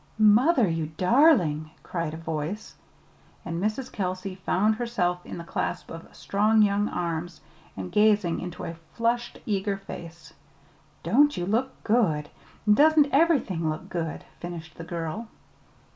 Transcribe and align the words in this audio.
"Mother, 0.17 0.67
you 0.67 0.87
darling!" 0.97 1.69
cried 1.83 2.15
a 2.15 2.17
voice, 2.17 2.73
and 3.45 3.61
Mrs. 3.61 3.91
Kelsey 3.91 4.33
found 4.33 4.73
herself 4.77 5.23
in 5.27 5.37
the 5.37 5.43
clasp 5.43 5.91
of 5.91 6.07
strong 6.15 6.63
young 6.63 6.89
arms, 6.89 7.39
and 7.77 7.91
gazing 7.91 8.39
into 8.39 8.63
a 8.63 8.73
flushed, 8.95 9.37
eager 9.45 9.77
face. 9.77 10.33
"Don't 11.03 11.37
you 11.37 11.45
look 11.45 11.83
good! 11.83 12.29
And 12.65 12.75
doesn't 12.75 13.13
everything 13.13 13.69
look 13.69 13.89
good!" 13.89 14.23
finished 14.39 14.73
the 14.75 14.83
girl. 14.83 15.27